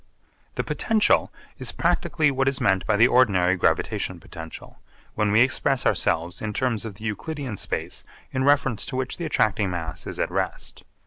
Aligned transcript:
The 0.55 0.63
potential 0.63 1.31
is 1.59 1.71
practically 1.71 2.31
what 2.31 2.47
is 2.47 2.59
meant 2.59 2.87
by 2.87 2.95
the 2.97 3.07
ordinary 3.07 3.55
gravitation 3.55 4.19
potential, 4.19 4.79
when 5.13 5.31
we 5.31 5.41
express 5.41 5.85
ourselves 5.85 6.41
in 6.41 6.53
terms 6.53 6.85
of 6.85 6.95
the 6.95 7.03
Euclidean 7.05 7.55
space 7.57 8.03
in 8.31 8.43
reference 8.43 8.83
to 8.87 8.95
which 8.95 9.17
the 9.17 9.25
attracting 9.25 9.69
mass 9.69 10.07
is 10.07 10.19
at 10.19 10.31
rest. 10.31 10.83